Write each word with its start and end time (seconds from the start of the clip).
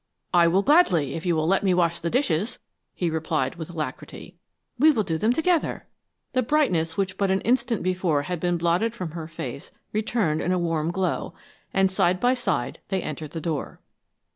"I 0.33 0.47
will, 0.47 0.63
gladly, 0.63 1.13
if 1.13 1.27
you 1.27 1.35
will 1.35 1.45
let 1.45 1.61
me 1.63 1.75
wash 1.75 1.99
the 1.99 2.09
dishes," 2.09 2.57
he 2.95 3.11
replied, 3.11 3.53
with 3.53 3.69
alacrity. 3.69 4.35
"We 4.79 4.89
will 4.89 5.03
do 5.03 5.15
them 5.19 5.31
together." 5.31 5.85
The 6.33 6.41
brightness 6.41 6.97
which 6.97 7.19
but 7.19 7.29
an 7.29 7.41
instant 7.41 7.83
before 7.83 8.23
had 8.23 8.39
been 8.39 8.57
blotted 8.57 8.95
from 8.95 9.11
her 9.11 9.27
face 9.27 9.69
returned 9.93 10.41
in 10.41 10.51
a 10.51 10.57
warm 10.57 10.89
glow, 10.89 11.35
and 11.71 11.91
side 11.91 12.19
by 12.19 12.33
side 12.33 12.79
they 12.87 13.03
entered 13.03 13.29
the 13.33 13.41
door. 13.41 13.79